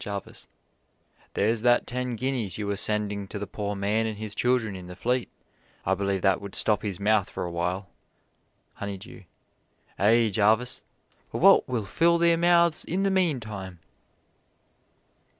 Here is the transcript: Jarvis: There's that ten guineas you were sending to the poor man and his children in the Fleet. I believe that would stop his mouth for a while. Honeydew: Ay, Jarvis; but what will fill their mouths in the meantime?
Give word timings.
Jarvis: 0.00 0.48
There's 1.34 1.62
that 1.62 1.86
ten 1.86 2.16
guineas 2.16 2.58
you 2.58 2.66
were 2.66 2.74
sending 2.74 3.28
to 3.28 3.38
the 3.38 3.46
poor 3.46 3.76
man 3.76 4.04
and 4.04 4.18
his 4.18 4.34
children 4.34 4.74
in 4.74 4.88
the 4.88 4.96
Fleet. 4.96 5.28
I 5.84 5.94
believe 5.94 6.22
that 6.22 6.40
would 6.40 6.56
stop 6.56 6.82
his 6.82 6.98
mouth 6.98 7.30
for 7.30 7.44
a 7.44 7.52
while. 7.52 7.88
Honeydew: 8.74 9.22
Ay, 9.96 10.30
Jarvis; 10.32 10.82
but 11.30 11.38
what 11.38 11.68
will 11.68 11.84
fill 11.84 12.18
their 12.18 12.36
mouths 12.36 12.84
in 12.84 13.04
the 13.04 13.12
meantime? 13.12 13.78